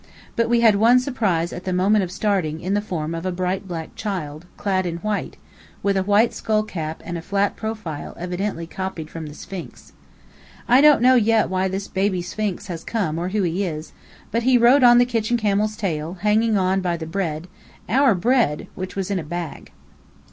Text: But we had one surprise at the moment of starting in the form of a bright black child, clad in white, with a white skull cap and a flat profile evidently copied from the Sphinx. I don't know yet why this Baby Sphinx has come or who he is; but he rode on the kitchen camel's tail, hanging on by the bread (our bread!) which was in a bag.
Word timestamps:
But 0.35 0.49
we 0.49 0.61
had 0.61 0.77
one 0.77 0.99
surprise 0.99 1.53
at 1.53 1.63
the 1.63 1.71
moment 1.71 2.03
of 2.03 2.11
starting 2.11 2.59
in 2.59 2.73
the 2.73 2.81
form 2.81 3.13
of 3.13 3.23
a 3.23 3.31
bright 3.31 3.67
black 3.67 3.93
child, 3.93 4.47
clad 4.57 4.87
in 4.87 4.97
white, 4.97 5.37
with 5.83 5.95
a 5.95 6.01
white 6.01 6.33
skull 6.33 6.63
cap 6.63 7.03
and 7.05 7.19
a 7.19 7.21
flat 7.21 7.55
profile 7.55 8.17
evidently 8.17 8.65
copied 8.65 9.11
from 9.11 9.27
the 9.27 9.35
Sphinx. 9.35 9.93
I 10.67 10.81
don't 10.81 11.03
know 11.03 11.13
yet 11.13 11.51
why 11.51 11.67
this 11.67 11.87
Baby 11.87 12.23
Sphinx 12.23 12.65
has 12.65 12.83
come 12.83 13.19
or 13.19 13.29
who 13.29 13.43
he 13.43 13.63
is; 13.63 13.93
but 14.31 14.41
he 14.41 14.57
rode 14.57 14.81
on 14.83 14.97
the 14.97 15.05
kitchen 15.05 15.37
camel's 15.37 15.77
tail, 15.77 16.15
hanging 16.21 16.57
on 16.57 16.81
by 16.81 16.97
the 16.97 17.05
bread 17.05 17.47
(our 17.87 18.15
bread!) 18.15 18.65
which 18.73 18.95
was 18.95 19.11
in 19.11 19.19
a 19.19 19.23
bag. 19.23 19.71